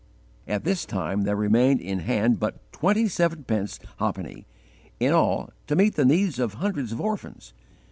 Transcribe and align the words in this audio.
At 0.47 0.63
this 0.63 0.83
time 0.87 1.25
there 1.25 1.35
remained 1.35 1.79
in 1.79 1.99
hand 1.99 2.39
but 2.39 2.57
twenty 2.71 3.07
seven 3.07 3.43
pence 3.43 3.79
ha'penny, 3.99 4.47
in 4.99 5.13
all, 5.13 5.51
to 5.67 5.75
meet 5.75 5.93
the 5.93 6.05
needs 6.05 6.39
of 6.39 6.55
hundreds 6.55 6.91
of 6.91 6.99
orphans. 6.99 7.53